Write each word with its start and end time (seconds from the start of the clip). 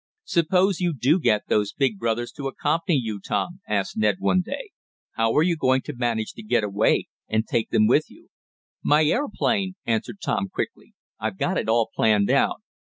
"Suppose 0.25 0.79
you 0.79 0.95
do 0.99 1.19
get 1.19 1.43
those 1.47 1.73
big 1.73 1.99
brothers 1.99 2.31
to 2.31 2.47
accompany 2.47 2.97
you, 2.97 3.19
Tom?" 3.19 3.61
asked 3.67 3.95
Ned 3.97 4.15
one 4.17 4.41
day. 4.41 4.71
"How 5.11 5.31
are 5.35 5.43
you 5.43 5.55
going 5.55 5.81
to 5.83 5.95
manage 5.95 6.31
to 6.33 6.41
get 6.41 6.63
away, 6.63 7.07
and 7.27 7.45
take 7.45 7.69
them 7.69 7.85
with 7.85 8.09
you?" 8.09 8.29
"My 8.83 9.03
aeroplane!" 9.03 9.75
answered 9.85 10.17
Tom 10.19 10.49
quickly. 10.49 10.95
"I've 11.19 11.37
got 11.37 11.59
it 11.59 11.69
all 11.69 11.87
planned 11.95 12.31
out. 12.31 12.63